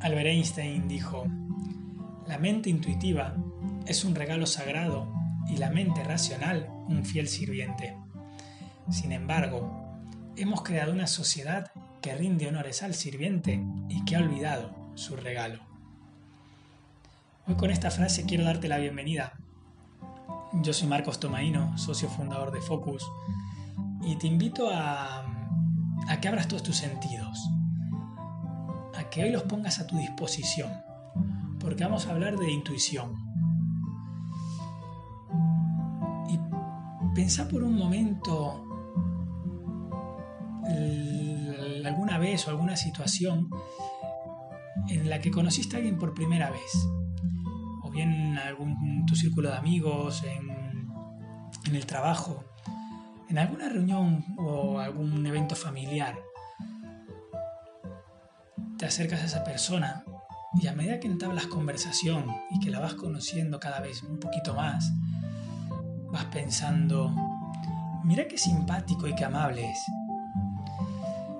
Albert 0.00 0.28
Einstein 0.28 0.88
dijo, 0.88 1.26
la 2.26 2.38
mente 2.38 2.70
intuitiva 2.70 3.36
es 3.86 4.02
un 4.04 4.14
regalo 4.14 4.46
sagrado 4.46 5.12
y 5.46 5.58
la 5.58 5.68
mente 5.68 6.02
racional 6.02 6.68
un 6.88 7.04
fiel 7.04 7.28
sirviente. 7.28 7.98
Sin 8.88 9.12
embargo, 9.12 10.00
hemos 10.36 10.62
creado 10.62 10.92
una 10.92 11.06
sociedad 11.06 11.70
que 12.00 12.14
rinde 12.14 12.48
honores 12.48 12.82
al 12.82 12.94
sirviente 12.94 13.62
y 13.90 14.02
que 14.06 14.16
ha 14.16 14.20
olvidado 14.20 14.74
su 14.94 15.16
regalo. 15.16 15.60
Hoy 17.46 17.56
con 17.56 17.70
esta 17.70 17.90
frase 17.90 18.24
quiero 18.24 18.44
darte 18.44 18.68
la 18.68 18.78
bienvenida. 18.78 19.34
Yo 20.62 20.72
soy 20.72 20.88
Marcos 20.88 21.20
Tomaino, 21.20 21.76
socio 21.76 22.08
fundador 22.08 22.52
de 22.52 22.62
Focus, 22.62 23.06
y 24.02 24.16
te 24.16 24.26
invito 24.26 24.70
a, 24.72 25.26
a 26.08 26.20
que 26.20 26.28
abras 26.28 26.48
todos 26.48 26.62
tus 26.62 26.76
sentidos, 26.76 27.38
que 29.10 29.24
hoy 29.24 29.30
los 29.30 29.42
pongas 29.44 29.80
a 29.80 29.86
tu 29.86 29.96
disposición, 29.96 30.70
porque 31.58 31.84
vamos 31.84 32.06
a 32.06 32.12
hablar 32.12 32.36
de 32.36 32.50
intuición. 32.50 33.14
Y 36.28 36.38
pensá 37.14 37.48
por 37.48 37.62
un 37.62 37.76
momento 37.76 38.66
alguna 41.84 42.18
vez 42.18 42.46
o 42.46 42.50
alguna 42.50 42.76
situación 42.76 43.50
en 44.88 45.10
la 45.10 45.18
que 45.18 45.30
conociste 45.30 45.76
a 45.76 45.78
alguien 45.78 45.98
por 45.98 46.14
primera 46.14 46.50
vez, 46.50 46.88
o 47.82 47.90
bien 47.90 48.12
en 48.12 48.38
algún, 48.38 49.04
tu 49.06 49.16
círculo 49.16 49.50
de 49.50 49.56
amigos, 49.56 50.22
en, 50.22 50.88
en 51.66 51.74
el 51.74 51.86
trabajo, 51.86 52.44
en 53.28 53.38
alguna 53.38 53.68
reunión 53.68 54.24
o 54.38 54.78
algún 54.78 55.26
evento 55.26 55.54
familiar, 55.56 56.18
te 58.80 58.86
acercas 58.86 59.20
a 59.20 59.26
esa 59.26 59.44
persona 59.44 60.02
y 60.54 60.66
a 60.66 60.72
medida 60.72 60.98
que 60.98 61.06
entablas 61.06 61.46
conversación 61.48 62.24
y 62.50 62.60
que 62.60 62.70
la 62.70 62.80
vas 62.80 62.94
conociendo 62.94 63.60
cada 63.60 63.80
vez 63.80 64.02
un 64.02 64.18
poquito 64.18 64.54
más, 64.54 64.90
vas 66.10 66.24
pensando, 66.32 67.14
mira 68.04 68.26
qué 68.26 68.38
simpático 68.38 69.06
y 69.06 69.14
qué 69.14 69.26
amable 69.26 69.70
es. 69.70 69.78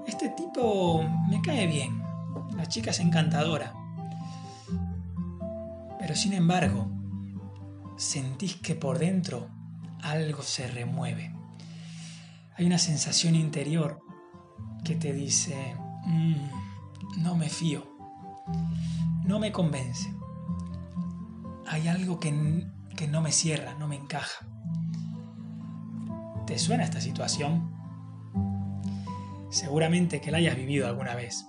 Este 0.06 0.28
tipo 0.28 1.02
me 1.30 1.40
cae 1.40 1.66
bien, 1.66 2.02
la 2.58 2.66
chica 2.66 2.90
es 2.90 3.00
encantadora. 3.00 3.72
Pero 5.98 6.14
sin 6.14 6.34
embargo, 6.34 6.90
sentís 7.96 8.56
que 8.56 8.74
por 8.74 8.98
dentro 8.98 9.48
algo 10.02 10.42
se 10.42 10.66
remueve. 10.66 11.34
Hay 12.58 12.66
una 12.66 12.76
sensación 12.76 13.34
interior 13.34 13.98
que 14.84 14.94
te 14.94 15.14
dice, 15.14 15.74
mm, 16.04 16.69
no 17.18 17.34
me 17.36 17.48
fío, 17.48 17.84
no 19.24 19.38
me 19.38 19.52
convence. 19.52 20.14
Hay 21.66 21.88
algo 21.88 22.18
que, 22.18 22.66
que 22.96 23.08
no 23.08 23.20
me 23.20 23.32
cierra, 23.32 23.74
no 23.74 23.86
me 23.86 23.96
encaja. 23.96 24.46
¿Te 26.46 26.58
suena 26.58 26.84
esta 26.84 27.00
situación? 27.00 27.70
Seguramente 29.50 30.20
que 30.20 30.30
la 30.30 30.38
hayas 30.38 30.56
vivido 30.56 30.86
alguna 30.86 31.14
vez. 31.14 31.46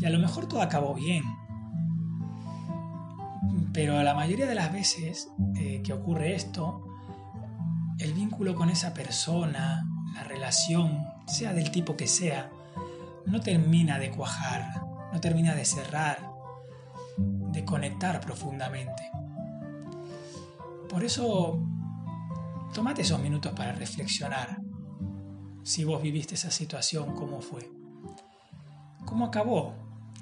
Y 0.00 0.06
a 0.06 0.10
lo 0.10 0.18
mejor 0.18 0.46
todo 0.46 0.62
acabó 0.62 0.94
bien. 0.94 1.22
Pero 3.72 4.02
la 4.02 4.14
mayoría 4.14 4.46
de 4.46 4.54
las 4.54 4.72
veces 4.72 5.30
eh, 5.56 5.82
que 5.84 5.92
ocurre 5.92 6.34
esto, 6.34 6.86
el 7.98 8.12
vínculo 8.14 8.54
con 8.54 8.70
esa 8.70 8.94
persona, 8.94 9.86
la 10.14 10.24
relación, 10.24 11.04
sea 11.26 11.52
del 11.52 11.70
tipo 11.70 11.96
que 11.96 12.06
sea, 12.06 12.50
no 13.26 13.40
termina 13.40 13.98
de 13.98 14.10
cuajar, 14.10 14.82
no 15.12 15.20
termina 15.20 15.54
de 15.54 15.64
cerrar, 15.64 16.30
de 17.16 17.64
conectar 17.64 18.20
profundamente. 18.20 19.10
Por 20.88 21.04
eso, 21.04 21.58
tómate 22.72 23.02
esos 23.02 23.20
minutos 23.20 23.52
para 23.52 23.72
reflexionar. 23.72 24.60
Si 25.62 25.84
vos 25.84 26.02
viviste 26.02 26.34
esa 26.34 26.50
situación, 26.50 27.14
¿cómo 27.14 27.40
fue? 27.40 27.70
¿Cómo 29.04 29.26
acabó 29.26 29.74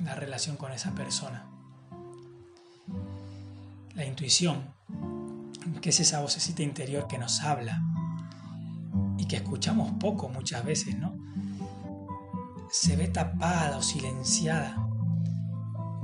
la 0.05 0.15
relación 0.15 0.57
con 0.57 0.73
esa 0.73 0.93
persona? 0.93 1.47
La 3.95 4.05
intuición, 4.05 4.73
que 5.81 5.91
es 5.91 6.01
esa 6.01 6.21
vocecita 6.21 6.62
interior 6.62 7.07
que 7.09 7.19
nos 7.19 7.41
habla 7.41 7.83
y 9.19 9.27
que 9.27 9.37
escuchamos 9.37 9.93
poco 9.99 10.29
muchas 10.29 10.65
veces, 10.65 10.97
¿no? 10.99 11.12
Se 12.72 12.97
ve 12.97 13.06
tapada 13.06 13.77
o 13.77 13.83
silenciada 13.83 14.75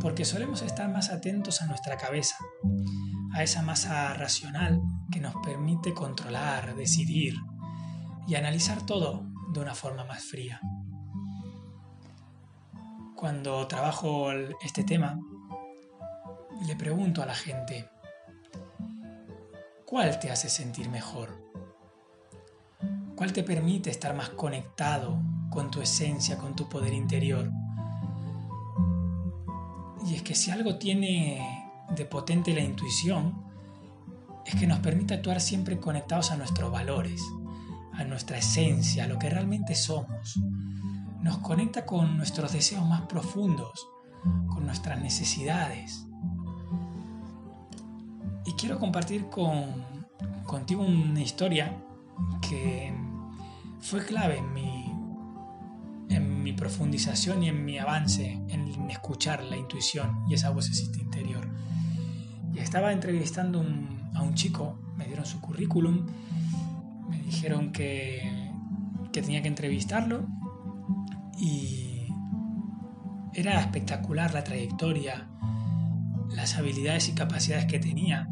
porque 0.00 0.26
solemos 0.26 0.60
estar 0.60 0.88
más 0.90 1.10
atentos 1.10 1.62
a 1.62 1.66
nuestra 1.66 1.96
cabeza, 1.96 2.36
a 3.32 3.42
esa 3.42 3.62
masa 3.62 4.12
racional 4.12 4.80
que 5.10 5.18
nos 5.18 5.34
permite 5.36 5.94
controlar, 5.94 6.76
decidir 6.76 7.34
y 8.26 8.34
analizar 8.34 8.84
todo 8.84 9.26
de 9.52 9.60
una 9.60 9.74
forma 9.74 10.04
más 10.04 10.22
fría. 10.22 10.60
Cuando 13.16 13.66
trabajo 13.66 14.30
este 14.62 14.84
tema, 14.84 15.18
le 16.66 16.76
pregunto 16.76 17.22
a 17.22 17.26
la 17.26 17.34
gente, 17.34 17.88
¿cuál 19.86 20.20
te 20.20 20.30
hace 20.30 20.50
sentir 20.50 20.90
mejor? 20.90 21.47
¿Cuál 23.18 23.32
te 23.32 23.42
permite 23.42 23.90
estar 23.90 24.14
más 24.14 24.28
conectado 24.28 25.20
con 25.50 25.72
tu 25.72 25.80
esencia, 25.80 26.38
con 26.38 26.54
tu 26.54 26.68
poder 26.68 26.92
interior? 26.92 27.50
Y 30.06 30.14
es 30.14 30.22
que 30.22 30.36
si 30.36 30.52
algo 30.52 30.78
tiene 30.78 31.74
de 31.96 32.04
potente 32.04 32.54
la 32.54 32.60
intuición, 32.60 33.42
es 34.46 34.54
que 34.54 34.68
nos 34.68 34.78
permite 34.78 35.14
actuar 35.14 35.40
siempre 35.40 35.80
conectados 35.80 36.30
a 36.30 36.36
nuestros 36.36 36.70
valores, 36.70 37.20
a 37.94 38.04
nuestra 38.04 38.38
esencia, 38.38 39.02
a 39.02 39.08
lo 39.08 39.18
que 39.18 39.28
realmente 39.28 39.74
somos. 39.74 40.38
Nos 41.20 41.38
conecta 41.38 41.84
con 41.84 42.16
nuestros 42.16 42.52
deseos 42.52 42.86
más 42.86 43.00
profundos, 43.08 43.88
con 44.46 44.64
nuestras 44.64 45.02
necesidades. 45.02 46.06
Y 48.46 48.52
quiero 48.52 48.78
compartir 48.78 49.28
con, 49.28 50.06
contigo 50.44 50.84
una 50.84 51.20
historia 51.20 51.76
que 52.48 53.07
fue 53.80 54.04
clave 54.04 54.38
en 54.38 54.52
mi 54.52 54.88
mi 56.48 56.54
profundización 56.54 57.42
y 57.42 57.50
en 57.50 57.62
mi 57.62 57.78
avance 57.78 58.40
en 58.48 58.90
escuchar 58.90 59.44
la 59.44 59.58
intuición 59.58 60.24
y 60.30 60.34
esa 60.34 60.48
vocecita 60.48 60.98
interior. 60.98 61.46
Y 62.54 62.60
estaba 62.60 62.90
entrevistando 62.90 63.62
a 64.14 64.22
un 64.22 64.34
chico, 64.34 64.80
me 64.96 65.04
dieron 65.04 65.26
su 65.26 65.42
currículum, 65.42 66.06
me 67.10 67.18
dijeron 67.18 67.70
que, 67.70 68.50
que 69.12 69.20
tenía 69.20 69.42
que 69.42 69.48
entrevistarlo 69.48 70.26
y 71.38 72.06
era 73.34 73.60
espectacular 73.60 74.32
la 74.32 74.42
trayectoria, 74.42 75.28
las 76.30 76.56
habilidades 76.56 77.10
y 77.10 77.12
capacidades 77.12 77.66
que 77.66 77.78
tenía. 77.78 78.26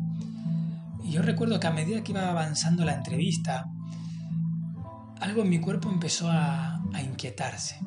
Y 1.05 1.11
yo 1.11 1.21
recuerdo 1.21 1.61
que 1.61 1.67
a 1.67 1.71
medida 1.71 2.03
que 2.03 2.13
iba 2.13 2.31
avanzando 2.31 2.87
la 2.87 2.95
entrevista, 2.95 3.71
algo 5.21 5.43
en 5.43 5.49
mi 5.49 5.61
cuerpo 5.61 5.91
empezó 5.91 6.29
a, 6.31 6.81
inquietarse 7.05 7.79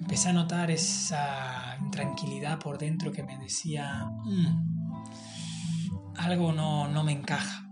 empecé 0.00 0.28
a 0.28 0.32
notar 0.32 0.70
esa 0.70 1.76
intranquilidad 1.80 2.58
por 2.60 2.78
dentro 2.78 3.10
que 3.10 3.24
me 3.24 3.36
decía, 3.38 4.08
mm, 4.24 6.14
algo 6.16 6.52
no, 6.52 6.86
no 6.86 7.02
me 7.02 7.10
encaja, 7.10 7.68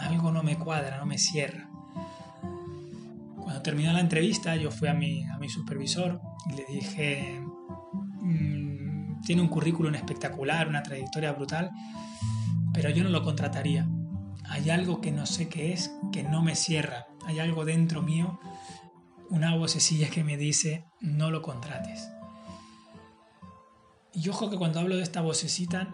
algo 0.00 0.32
no 0.32 0.42
me 0.42 0.58
cuadra, 0.58 0.98
no 0.98 1.06
me 1.06 1.16
cierra. 1.16 1.68
Cuando 3.36 3.62
terminó 3.62 3.92
la 3.92 4.00
entrevista, 4.00 4.56
yo 4.56 4.72
fui 4.72 4.88
a 4.88 4.94
mi, 4.94 5.22
a 5.24 5.38
mi 5.38 5.48
supervisor 5.48 6.20
y 6.50 6.56
le 6.56 6.64
dije, 6.64 7.40
mm, 8.20 9.20
tiene 9.22 9.42
un 9.42 9.48
currículum 9.48 9.94
espectacular, 9.94 10.66
una 10.66 10.82
trayectoria 10.82 11.32
brutal, 11.32 11.70
pero 12.72 12.90
yo 12.90 13.04
no 13.04 13.10
lo 13.10 13.22
contrataría. 13.22 13.88
Hay 14.48 14.70
algo 14.70 15.00
que 15.00 15.12
no 15.12 15.26
sé 15.26 15.48
qué 15.48 15.72
es, 15.72 15.92
que 16.12 16.22
no 16.22 16.42
me 16.42 16.54
cierra. 16.54 17.06
Hay 17.26 17.38
algo 17.38 17.64
dentro 17.64 18.02
mío 18.02 18.38
una 19.30 19.54
vocecilla 19.56 20.08
que 20.08 20.24
me 20.24 20.36
dice, 20.36 20.84
no 21.00 21.30
lo 21.30 21.42
contrates. 21.42 22.08
Y 24.12 24.28
ojo 24.28 24.50
que 24.50 24.56
cuando 24.56 24.80
hablo 24.80 24.96
de 24.96 25.02
esta 25.02 25.20
vocecita 25.20 25.92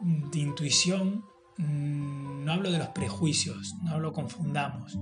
de 0.00 0.38
intuición, 0.38 1.24
mm, 1.56 2.44
no 2.44 2.52
hablo 2.52 2.70
de 2.70 2.78
los 2.78 2.88
prejuicios, 2.88 3.74
no 3.82 3.98
lo 4.00 4.12
confundamos. 4.12 4.98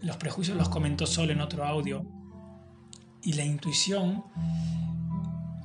Los 0.00 0.16
prejuicios 0.16 0.56
los 0.56 0.68
comentó 0.68 1.06
solo 1.06 1.32
en 1.32 1.40
otro 1.40 1.64
audio. 1.64 2.04
Y 3.22 3.34
la 3.34 3.44
intuición 3.44 4.24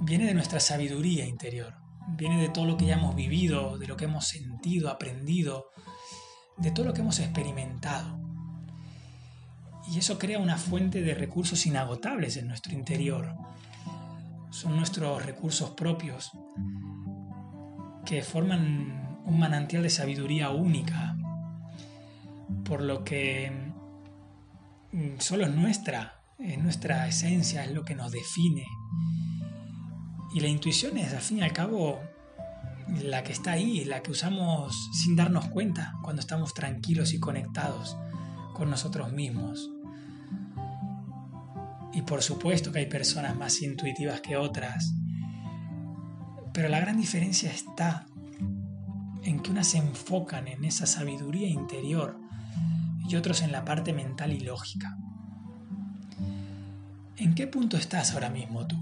viene 0.02 0.26
de 0.26 0.34
nuestra 0.34 0.60
sabiduría 0.60 1.26
interior, 1.26 1.74
viene 2.10 2.40
de 2.40 2.50
todo 2.50 2.66
lo 2.66 2.78
que 2.78 2.86
ya 2.86 2.96
hemos 2.96 3.16
vivido, 3.16 3.78
de 3.78 3.88
lo 3.88 3.98
que 3.98 4.06
hemos 4.06 4.28
sentido, 4.28 4.90
aprendido, 4.90 5.70
de 6.58 6.72
todo 6.72 6.86
lo 6.86 6.94
que 6.94 7.02
hemos 7.02 7.20
experimentado. 7.20 8.27
Y 9.90 10.00
eso 10.00 10.20
crea 10.20 10.40
una 10.40 10.58
fuente 10.58 11.02
de 11.02 11.14
recursos 11.14 11.66
inagotables 11.66 12.38
en 12.38 12.48
nuestro 12.48 12.74
interior. 12.74 13.36
son 14.50 14.76
nuestros 14.76 15.24
recursos 15.24 15.72
propios 15.72 16.32
que 18.06 18.24
forman 18.24 19.22
un 19.26 19.38
manantial 19.38 19.84
de 19.84 19.90
sabiduría 19.90 20.50
única, 20.50 21.16
por 22.64 22.82
lo 22.82 23.04
que 23.04 23.52
mm, 24.94 25.20
solo 25.20 25.46
es 25.46 25.54
nuestra, 25.54 26.22
es 26.40 26.58
nuestra 26.58 27.08
esencia, 27.08 27.64
es 27.66 27.72
lo 27.72 27.84
que 27.84 27.96
nos 27.96 28.12
define. 28.12 28.66
Y 30.34 30.40
la 30.40 30.48
intuición 30.48 30.98
es, 30.98 31.14
al 31.14 31.22
fin 31.22 31.40
y 31.40 31.42
al 31.42 31.52
cabo, 31.52 32.00
la 33.04 33.24
que 33.24 33.34
está 33.34 33.52
ahí, 33.52 33.84
la 33.86 34.02
que 34.02 34.12
usamos 34.12 34.90
sin 34.94 35.16
darnos 35.16 35.50
cuenta 35.50 35.96
cuando 36.02 36.22
estamos 36.22 36.54
tranquilos 36.54 37.14
y 37.14 37.20
conectados 37.20 37.98
con 38.54 38.70
nosotros 38.70 39.12
mismos. 39.12 39.70
Y 41.98 42.04
por 42.04 42.22
supuesto 42.22 42.72
que 42.72 42.78
hay 42.78 42.86
personas 42.86 43.36
más 43.36 43.60
intuitivas 43.64 44.22
que 44.22 44.38
otras, 44.38 44.94
pero 46.54 46.70
la 46.70 46.80
gran 46.80 46.98
diferencia 47.02 47.50
está 47.50 48.06
en 49.24 49.40
que 49.40 49.50
unas 49.50 49.66
se 49.66 49.80
enfocan 49.80 50.48
en 50.48 50.64
esa 50.64 50.86
sabiduría 50.86 51.48
interior 51.48 52.20
y 53.10 53.16
otros 53.16 53.42
en 53.42 53.52
la 53.52 53.66
parte 53.66 53.94
mental 53.94 54.32
y 54.32 54.42
lógica. 54.42 54.96
¿En 57.16 57.34
qué 57.34 57.48
punto 57.48 57.78
estás 57.78 58.14
ahora 58.14 58.30
mismo 58.30 58.68
tú? 58.68 58.78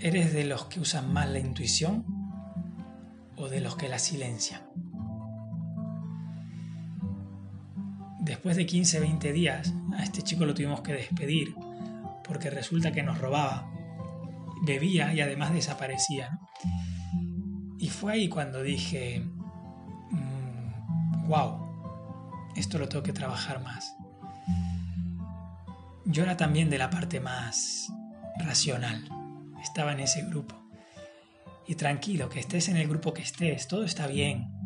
¿Eres 0.00 0.32
de 0.32 0.46
los 0.46 0.64
que 0.64 0.80
usan 0.80 1.12
más 1.12 1.30
la 1.30 1.38
intuición 1.38 2.04
o 3.36 3.48
de 3.48 3.60
los 3.60 3.76
que 3.76 3.88
la 3.88 4.00
silencian? 4.00 4.67
Después 8.28 8.56
de 8.56 8.66
15, 8.66 9.00
20 9.00 9.32
días, 9.32 9.72
a 9.96 10.02
este 10.02 10.20
chico 10.20 10.44
lo 10.44 10.52
tuvimos 10.52 10.82
que 10.82 10.92
despedir 10.92 11.54
porque 12.22 12.50
resulta 12.50 12.92
que 12.92 13.02
nos 13.02 13.16
robaba, 13.16 13.72
bebía 14.60 15.14
y 15.14 15.22
además 15.22 15.54
desaparecía. 15.54 16.38
Y 17.78 17.88
fue 17.88 18.12
ahí 18.12 18.28
cuando 18.28 18.62
dije, 18.62 19.24
wow, 21.26 21.56
mm, 21.56 22.58
esto 22.58 22.78
lo 22.78 22.86
tengo 22.86 23.02
que 23.02 23.14
trabajar 23.14 23.62
más. 23.62 23.96
Yo 26.04 26.22
era 26.22 26.36
también 26.36 26.68
de 26.68 26.76
la 26.76 26.90
parte 26.90 27.20
más 27.20 27.90
racional 28.38 29.08
estaba 29.62 29.92
en 29.92 30.00
ese 30.00 30.20
grupo. 30.26 30.54
Y 31.66 31.76
tranquilo, 31.76 32.28
que 32.28 32.40
estés 32.40 32.68
en 32.68 32.76
el 32.76 32.88
grupo 32.88 33.14
que 33.14 33.22
estés, 33.22 33.68
todo 33.68 33.84
está 33.84 34.06
bien. 34.06 34.57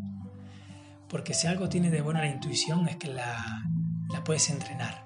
Porque 1.12 1.34
si 1.34 1.46
algo 1.46 1.68
tiene 1.68 1.90
de 1.90 2.00
buena 2.00 2.20
la 2.20 2.30
intuición 2.30 2.88
es 2.88 2.96
que 2.96 3.08
la, 3.08 3.62
la 4.10 4.24
puedes 4.24 4.48
entrenar. 4.48 5.04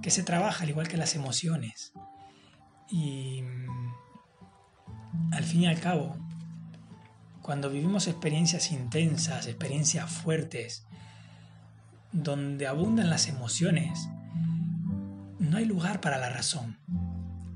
Que 0.00 0.12
se 0.12 0.22
trabaja 0.22 0.62
al 0.62 0.70
igual 0.70 0.86
que 0.86 0.96
las 0.96 1.16
emociones. 1.16 1.92
Y 2.88 3.42
mm, 3.42 5.34
al 5.34 5.42
fin 5.42 5.62
y 5.62 5.66
al 5.66 5.80
cabo, 5.80 6.16
cuando 7.42 7.70
vivimos 7.70 8.06
experiencias 8.06 8.70
intensas, 8.70 9.48
experiencias 9.48 10.08
fuertes, 10.12 10.86
donde 12.12 12.68
abundan 12.68 13.10
las 13.10 13.26
emociones, 13.26 14.08
no 15.40 15.56
hay 15.56 15.64
lugar 15.64 16.00
para 16.00 16.18
la 16.18 16.30
razón. 16.30 16.78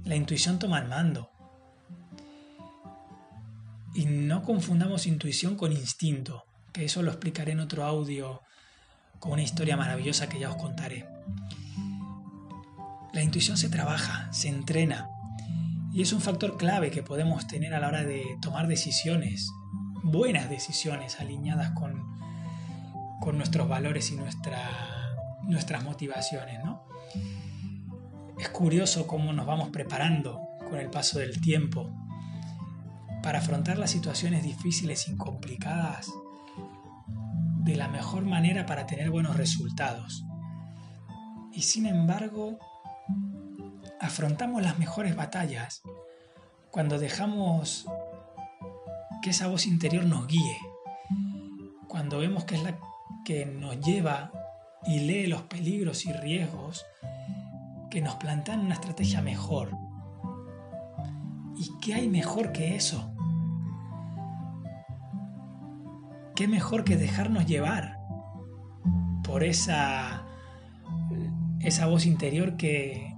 La 0.03 0.17
intuición 0.17 0.59
toma 0.59 0.81
el 0.81 0.89
mando. 0.89 1.31
Y 3.95 4.07
no 4.07 4.43
confundamos 4.43 5.07
intuición 5.07 5.55
con 5.57 5.71
instinto, 5.71 6.47
que 6.73 6.85
eso 6.85 7.03
lo 7.03 7.11
explicaré 7.11 7.53
en 7.53 7.61
otro 7.61 7.85
audio 7.85 8.43
con 9.19 9.33
una 9.33 9.43
historia 9.43 9.77
maravillosa 9.77 10.29
que 10.29 10.39
ya 10.39 10.51
os 10.51 10.57
contaré. 10.57 11.07
La 13.13 13.23
intuición 13.23 13.57
se 13.57 13.69
trabaja, 13.69 14.33
se 14.33 14.49
entrena, 14.49 15.09
y 15.93 16.01
es 16.01 16.13
un 16.15 16.23
factor 16.23 16.57
clave 16.57 16.91
que 16.91 17.03
podemos 17.03 17.47
tener 17.47 17.75
a 17.75 17.81
la 17.81 17.89
hora 17.89 18.03
de 18.03 18.25
tomar 18.41 18.67
decisiones, 18.67 19.53
buenas 20.03 20.49
decisiones 20.49 21.21
alineadas 21.21 21.73
con, 21.73 22.03
con 23.21 23.37
nuestros 23.37 23.69
valores 23.69 24.11
y 24.11 24.17
nuestra, 24.17 24.59
nuestras 25.43 25.85
motivaciones. 25.85 26.65
¿no? 26.65 26.83
Es 28.41 28.49
curioso 28.49 29.07
cómo 29.07 29.35
nos 29.35 29.45
vamos 29.47 29.69
preparando 29.69 30.41
con 30.71 30.79
el 30.79 30.89
paso 30.89 31.19
del 31.19 31.41
tiempo 31.43 31.91
para 33.23 33.41
afrontar 33.41 33.79
las 33.79 33.91
situaciones 33.91 34.43
difíciles 34.43 35.07
y 35.09 35.17
complicadas 35.17 36.11
de 37.65 37.77
la 37.77 37.89
mejor 37.89 38.25
manera 38.25 38.67
para 38.67 38.87
tener 38.87 39.11
buenos 39.11 39.37
resultados. 39.37 40.25
Y 41.53 41.63
sin 41.63 41.87
embargo, 41.87 42.59
afrontamos 44.01 44.63
las 44.63 44.79
mejores 44.79 45.15
batallas 45.15 45.83
cuando 46.71 46.99
dejamos 46.99 47.87
que 49.23 49.31
esa 49.31 49.47
voz 49.47 49.67
interior 49.67 50.05
nos 50.05 50.27
guíe, 50.27 50.59
cuando 51.87 52.19
vemos 52.19 52.45
que 52.45 52.57
es 52.57 52.63
la 52.65 52.79
que 53.25 53.47
nos 53.47 53.79
lleva 53.81 54.33
y 54.85 55.01
lee 55.01 55.27
los 55.27 55.43
peligros 55.43 56.07
y 56.07 56.13
riesgos 56.13 56.85
que 57.91 58.01
nos 58.01 58.17
plantean 58.17 58.61
una 58.61 58.75
estrategia 58.75 59.21
mejor. 59.23 59.71
¿Y 61.57 61.71
qué 61.81 61.95
hay 61.95 62.09
mejor 62.09 62.51
que 62.51 62.75
eso? 62.75 63.12
¿Qué 66.35 66.49
mejor 66.49 66.85
que 66.85 66.97
dejarnos 66.97 67.47
llevar 67.47 67.99
por 69.25 69.45
esa, 69.45 70.27
esa 71.61 71.87
voz 71.87 72.07
interior 72.07 72.57
que, 72.57 73.15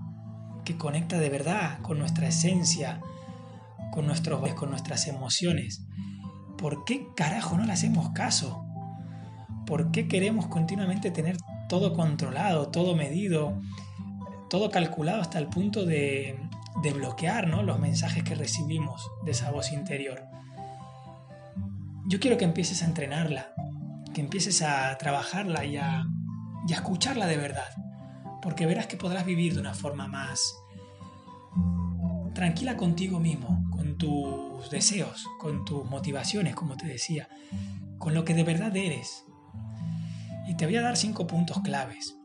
que 0.64 0.76
conecta 0.76 1.18
de 1.18 1.28
verdad 1.28 1.80
con 1.82 1.98
nuestra 1.98 2.28
esencia, 2.28 3.00
con 3.92 4.06
nuestros 4.06 4.52
con 4.54 4.70
nuestras 4.70 5.06
emociones? 5.06 5.86
¿Por 6.58 6.84
qué 6.84 7.08
carajo 7.14 7.56
no 7.56 7.64
le 7.64 7.72
hacemos 7.72 8.10
caso? 8.10 8.64
¿Por 9.66 9.90
qué 9.90 10.08
queremos 10.08 10.46
continuamente 10.48 11.10
tener 11.10 11.36
todo 11.68 11.94
controlado, 11.94 12.68
todo 12.68 12.94
medido, 12.94 13.60
todo 14.48 14.70
calculado 14.70 15.20
hasta 15.20 15.38
el 15.38 15.48
punto 15.48 15.84
de, 15.84 16.38
bloquear 16.94 17.48
los 17.48 17.78
mensajes 17.78 18.22
que 18.22 18.34
recibimos 18.34 19.10
de 19.24 19.32
esa 19.32 19.50
voz 19.50 19.72
interior. 19.72 20.22
Yo 22.06 22.20
quiero 22.20 22.36
que 22.36 22.44
empieces 22.44 22.82
a 22.82 22.86
entrenarla, 22.86 23.54
que 24.12 24.20
empieces 24.20 24.62
a 24.62 24.96
trabajarla 24.98 25.64
y 25.64 25.76
a, 25.76 26.04
escucharla 26.68 27.26
de 27.26 27.36
verdad, 27.36 27.68
porque 28.42 28.66
verás 28.66 28.86
que 28.86 28.96
podrás 28.96 29.24
vivir 29.24 29.54
de 29.54 29.60
una 29.60 29.74
forma 29.74 30.06
más 30.08 30.56
tranquila 32.34 32.76
contigo 32.76 33.20
mismo, 33.20 33.64
con 33.70 33.96
tus 33.96 34.70
deseos, 34.70 35.26
con 35.38 35.64
tus 35.64 35.84
motivaciones, 35.84 36.54
como 36.54 36.76
te 36.76 36.86
decía, 36.86 37.28
con 37.98 38.12
lo 38.14 38.24
que 38.24 38.34
de 38.34 38.44
verdad 38.44 38.76
eres. 38.76 39.24
Y 40.46 40.56
te 40.56 40.66
voy 40.66 40.76
a 40.76 40.82
dar 40.82 40.96
cinco 40.96 41.26
puntos 41.26 41.60
claves 41.62 42.16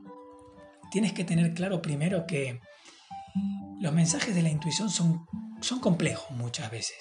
tienes 0.90 1.14
que 1.14 1.24
tener 1.24 1.54
claro 1.54 1.82
primero 1.82 2.26
que 2.26 2.60
los 3.80 3.94
mensajes 3.94 4.36
de 4.36 4.42
la 4.42 4.50
intuición 4.50 4.90
son, 4.90 5.26
son 5.62 5.80
complejos 5.80 6.32
muchas 6.32 6.72
veces. 6.72 6.98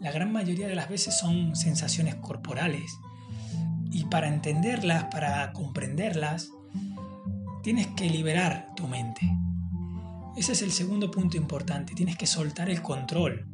La 0.00 0.12
gran 0.12 0.32
mayoría 0.32 0.68
de 0.68 0.74
las 0.74 0.88
veces 0.88 1.18
son 1.18 1.54
sensaciones 1.56 2.16
corporales. 2.16 2.98
Y 3.90 4.04
para 4.04 4.28
entenderlas, 4.28 5.04
para 5.04 5.52
comprenderlas, 5.52 6.50
tienes 7.62 7.88
que 7.88 8.08
liberar 8.08 8.68
tu 8.76 8.86
mente. 8.86 9.20
Ese 10.36 10.52
es 10.52 10.62
el 10.62 10.72
segundo 10.72 11.10
punto 11.10 11.36
importante. 11.36 11.94
Tienes 11.94 12.16
que 12.16 12.26
soltar 12.26 12.70
el 12.70 12.82
control. 12.82 13.46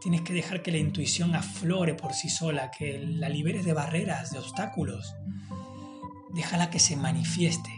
Tienes 0.00 0.20
que 0.22 0.34
dejar 0.34 0.62
que 0.62 0.70
la 0.70 0.78
intuición 0.78 1.34
aflore 1.34 1.94
por 1.94 2.12
sí 2.12 2.28
sola, 2.28 2.70
que 2.70 2.98
la 2.98 3.28
liberes 3.28 3.64
de 3.64 3.72
barreras, 3.72 4.30
de 4.30 4.38
obstáculos. 4.38 5.14
Déjala 6.34 6.70
que 6.70 6.78
se 6.78 6.96
manifieste 6.96 7.70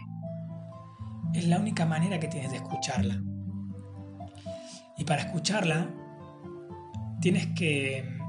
es 1.33 1.45
la 1.45 1.59
única 1.59 1.85
manera 1.85 2.19
que 2.19 2.27
tienes 2.27 2.51
de 2.51 2.57
escucharla. 2.57 3.21
Y 4.99 5.05
para 5.05 5.23
escucharla, 5.23 5.89
tienes 7.21 7.47
que 7.55 8.19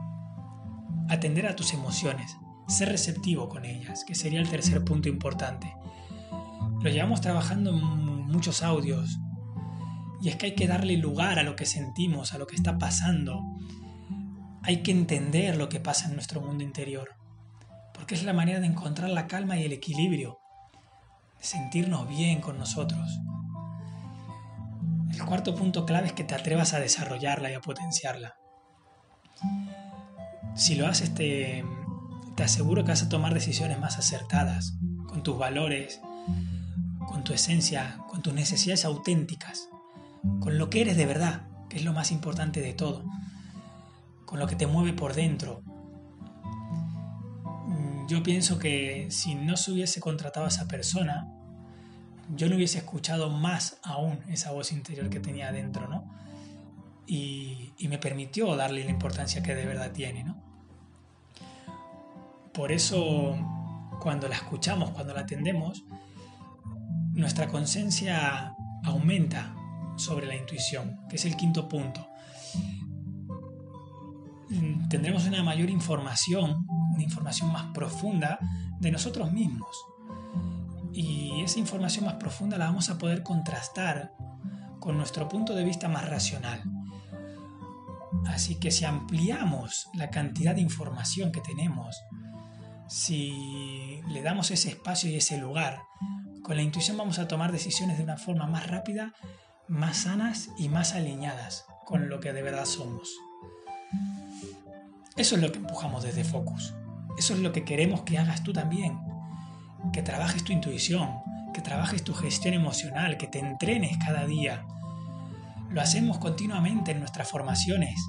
atender 1.08 1.46
a 1.46 1.56
tus 1.56 1.74
emociones, 1.74 2.36
ser 2.68 2.88
receptivo 2.88 3.48
con 3.48 3.64
ellas, 3.64 4.04
que 4.04 4.14
sería 4.14 4.40
el 4.40 4.48
tercer 4.48 4.84
punto 4.84 5.08
importante. 5.08 5.74
Lo 6.80 6.88
llevamos 6.88 7.20
trabajando 7.20 7.70
en 7.70 8.26
muchos 8.28 8.62
audios, 8.62 9.18
y 10.22 10.28
es 10.28 10.36
que 10.36 10.46
hay 10.46 10.54
que 10.54 10.68
darle 10.68 10.96
lugar 10.96 11.38
a 11.38 11.42
lo 11.42 11.56
que 11.56 11.66
sentimos, 11.66 12.32
a 12.32 12.38
lo 12.38 12.46
que 12.46 12.56
está 12.56 12.78
pasando. 12.78 13.42
Hay 14.62 14.82
que 14.82 14.92
entender 14.92 15.56
lo 15.56 15.68
que 15.68 15.80
pasa 15.80 16.08
en 16.08 16.14
nuestro 16.14 16.40
mundo 16.40 16.62
interior, 16.62 17.16
porque 17.92 18.14
es 18.14 18.22
la 18.22 18.32
manera 18.32 18.60
de 18.60 18.66
encontrar 18.66 19.10
la 19.10 19.26
calma 19.26 19.58
y 19.58 19.64
el 19.64 19.72
equilibrio 19.72 20.40
sentirnos 21.40 22.06
bien 22.08 22.40
con 22.40 22.58
nosotros. 22.58 23.18
El 25.20 25.26
cuarto 25.26 25.54
punto 25.54 25.84
clave 25.84 26.06
es 26.06 26.12
que 26.14 26.24
te 26.24 26.34
atrevas 26.34 26.72
a 26.72 26.80
desarrollarla 26.80 27.50
y 27.50 27.54
a 27.54 27.60
potenciarla. 27.60 28.36
Si 30.54 30.76
lo 30.76 30.86
haces, 30.86 31.14
te, 31.14 31.62
te 32.36 32.42
aseguro 32.42 32.84
que 32.84 32.92
vas 32.92 33.02
a 33.02 33.10
tomar 33.10 33.34
decisiones 33.34 33.78
más 33.78 33.98
acertadas, 33.98 34.78
con 35.06 35.22
tus 35.22 35.36
valores, 35.36 36.00
con 37.06 37.22
tu 37.22 37.34
esencia, 37.34 37.98
con 38.08 38.22
tus 38.22 38.32
necesidades 38.32 38.86
auténticas, 38.86 39.68
con 40.40 40.56
lo 40.56 40.70
que 40.70 40.80
eres 40.80 40.96
de 40.96 41.04
verdad, 41.04 41.42
que 41.68 41.76
es 41.76 41.84
lo 41.84 41.92
más 41.92 42.12
importante 42.12 42.62
de 42.62 42.72
todo, 42.72 43.04
con 44.24 44.38
lo 44.38 44.46
que 44.46 44.56
te 44.56 44.66
mueve 44.66 44.94
por 44.94 45.12
dentro. 45.12 45.62
Mm, 47.66 48.06
yo 48.08 48.22
pienso 48.22 48.58
que 48.58 49.08
si 49.10 49.34
no 49.34 49.58
se 49.58 49.70
hubiese 49.72 50.00
contratado 50.00 50.46
a 50.46 50.48
esa 50.48 50.66
persona, 50.66 51.28
yo 52.34 52.48
no 52.48 52.56
hubiese 52.56 52.78
escuchado 52.78 53.30
más 53.30 53.78
aún 53.82 54.20
esa 54.28 54.52
voz 54.52 54.72
interior 54.72 55.08
que 55.10 55.20
tenía 55.20 55.48
adentro, 55.48 55.88
¿no? 55.88 56.04
Y, 57.06 57.72
me 57.88 57.98
permitió 57.98 58.54
darle 58.54 58.84
la 58.84 58.90
importancia 58.90 59.42
que 59.42 59.54
de 59.54 59.66
verdad 59.66 59.90
tiene, 59.90 60.22
¿no? 60.22 60.40
Por 62.52 62.70
eso, 62.70 63.36
cuando 64.00 64.28
la 64.28 64.36
escuchamos, 64.36 64.90
cuando 64.90 65.12
la 65.12 65.22
atendemos, 65.22 65.84
nuestra 67.12 67.48
conciencia 67.48 68.54
aumenta 68.84 69.56
sobre 69.96 70.26
la 70.26 70.36
intuición, 70.36 71.00
que 71.08 71.16
es 71.16 71.24
el 71.24 71.36
quinto 71.36 71.68
punto. 71.68 72.06
Tendremos 74.88 75.26
una 75.26 75.42
mayor 75.42 75.68
información, 75.68 76.64
una 76.94 77.02
información 77.02 77.52
más 77.52 77.72
profunda 77.72 78.38
de 78.78 78.92
nosotros 78.92 79.32
mismos. 79.32 79.76
Y 80.92 81.42
esa 81.42 81.58
información 81.58 82.04
más 82.04 82.14
profunda 82.14 82.58
la 82.58 82.66
vamos 82.66 82.90
a 82.90 82.98
poder 82.98 83.22
contrastar 83.22 84.14
con 84.80 84.96
nuestro 84.96 85.28
punto 85.28 85.54
de 85.54 85.64
vista 85.64 85.88
más 85.88 86.08
racional. 86.08 86.62
Así 88.26 88.56
que 88.56 88.70
si 88.70 88.84
ampliamos 88.84 89.88
la 89.94 90.10
cantidad 90.10 90.54
de 90.54 90.60
información 90.60 91.32
que 91.32 91.40
tenemos, 91.40 92.02
si 92.88 94.00
le 94.08 94.22
damos 94.22 94.50
ese 94.50 94.70
espacio 94.70 95.10
y 95.10 95.16
ese 95.16 95.38
lugar, 95.38 95.82
con 96.42 96.56
la 96.56 96.62
intuición 96.62 96.96
vamos 96.96 97.18
a 97.18 97.28
tomar 97.28 97.52
decisiones 97.52 97.98
de 97.98 98.04
una 98.04 98.16
forma 98.16 98.46
más 98.46 98.66
rápida, 98.66 99.14
más 99.68 99.98
sanas 99.98 100.50
y 100.58 100.68
más 100.68 100.94
alineadas 100.94 101.66
con 101.86 102.08
lo 102.08 102.20
que 102.20 102.32
de 102.32 102.42
verdad 102.42 102.64
somos. 102.64 103.10
Eso 105.16 105.36
es 105.36 105.42
lo 105.42 105.52
que 105.52 105.58
empujamos 105.58 106.02
desde 106.02 106.24
Focus. 106.24 106.74
Eso 107.18 107.34
es 107.34 107.40
lo 107.40 107.52
que 107.52 107.64
queremos 107.64 108.02
que 108.02 108.18
hagas 108.18 108.42
tú 108.42 108.52
también. 108.52 108.98
Que 109.92 110.02
trabajes 110.02 110.44
tu 110.44 110.52
intuición, 110.52 111.10
que 111.52 111.60
trabajes 111.60 112.04
tu 112.04 112.14
gestión 112.14 112.54
emocional, 112.54 113.16
que 113.16 113.26
te 113.26 113.38
entrenes 113.38 113.96
cada 113.98 114.26
día. 114.26 114.64
Lo 115.70 115.80
hacemos 115.80 116.18
continuamente 116.18 116.92
en 116.92 117.00
nuestras 117.00 117.28
formaciones, 117.28 118.00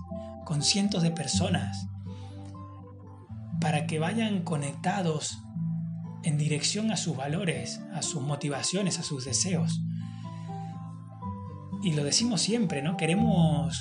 con 0.46 0.62
cientos 0.64 1.04
de 1.04 1.12
personas, 1.12 1.88
para 3.60 3.86
que 3.86 4.00
vayan 4.00 4.44
conectados 4.44 5.38
en 6.24 6.38
dirección 6.38 6.92
a 6.92 6.98
sus 6.98 7.16
valores, 7.16 7.82
a 7.94 8.02
sus 8.02 8.22
motivaciones, 8.22 9.00
a 9.00 9.04
sus 9.04 9.26
deseos. 9.26 9.82
Y 11.84 11.94
lo 11.94 12.04
decimos 12.04 12.42
siempre, 12.42 12.82
¿no? 12.82 12.98
Queremos 12.98 13.80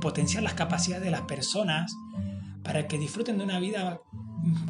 potenciar 0.00 0.42
las 0.42 0.54
capacidades 0.54 1.04
de 1.04 1.10
las 1.10 1.22
personas 1.22 1.94
para 2.62 2.86
que 2.88 2.98
disfruten 2.98 3.38
de 3.38 3.44
una 3.44 3.58
vida 3.58 4.00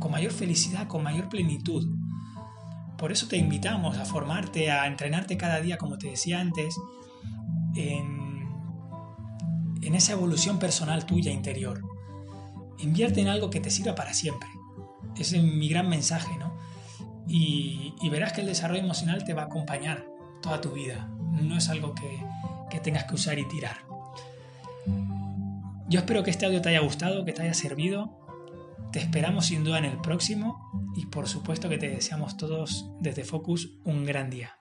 con 0.01 0.11
mayor 0.11 0.33
felicidad, 0.33 0.87
con 0.87 1.03
mayor 1.03 1.29
plenitud. 1.29 1.97
Por 2.99 3.13
eso 3.13 3.27
te 3.27 3.37
invitamos 3.37 3.99
a 3.99 4.05
formarte, 4.05 4.71
a 4.71 4.87
entrenarte 4.87 5.37
cada 5.37 5.61
día, 5.61 5.79
como 5.79 5.99
te 5.99 6.09
decía 6.09 6.41
antes, 6.41 6.77
en, 7.75 8.49
en 9.83 9.95
esa 9.95 10.13
evolución 10.13 10.59
personal 10.59 11.07
tuya 11.07 11.33
interior. 11.33 11.83
Invierte 12.79 13.21
en 13.21 13.29
algo 13.29 13.51
que 13.51 13.61
te 13.61 13.71
sirva 13.71 13.95
para 13.95 14.15
siempre. 14.15 14.49
Ese 15.17 15.37
es 15.37 15.43
mi 15.43 15.69
gran 15.69 15.89
mensaje, 15.89 16.37
¿no? 16.39 16.55
Y, 17.27 17.95
verás 18.11 18.33
que 18.33 18.43
el 18.43 18.47
desarrollo 18.47 18.81
emocional 18.81 19.25
te 19.25 19.35
va 19.35 19.43
a 19.43 19.47
acompañar 19.47 20.07
toda 20.43 20.61
tu 20.61 20.71
vida. 20.71 21.09
No 21.41 21.57
es 21.57 21.69
algo 21.69 21.95
que, 21.95 22.23
que 22.71 22.81
tengas 22.81 23.05
que 23.05 23.15
usar 23.15 23.39
y 23.39 23.49
tirar. 23.49 23.79
Yo 25.89 26.01
espero 26.01 26.23
que 26.23 26.31
este 26.31 26.47
audio 26.47 26.61
te 26.61 26.71
haya 26.71 26.81
gustado, 26.81 27.25
que 27.25 27.33
te 27.33 27.43
haya 27.43 27.55
servido. 27.55 28.24
Te 28.95 29.01
esperamos 29.01 29.47
sin 29.47 29.65
duda 29.65 29.79
en 29.79 29.87
el 29.87 29.99
próximo 29.99 30.71
y 30.95 31.07
por 31.07 31.27
supuesto 31.27 31.69
que 31.69 31.79
te 31.79 31.89
deseamos 31.89 32.37
todos 32.37 32.93
desde 33.01 33.25
Focus 33.25 33.81
un 33.83 34.05
gran 34.05 34.31
día. 34.31 34.57